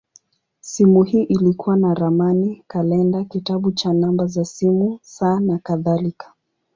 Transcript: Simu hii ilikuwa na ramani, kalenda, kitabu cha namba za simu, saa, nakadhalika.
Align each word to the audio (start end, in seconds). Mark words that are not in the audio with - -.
Simu 0.61 1.03
hii 1.03 1.23
ilikuwa 1.23 1.77
na 1.77 1.93
ramani, 1.93 2.63
kalenda, 2.67 3.23
kitabu 3.25 3.71
cha 3.71 3.93
namba 3.93 4.25
za 4.25 4.45
simu, 4.45 4.99
saa, 5.01 5.39
nakadhalika. 5.39 6.33